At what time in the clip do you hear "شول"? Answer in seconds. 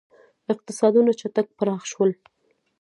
1.91-2.11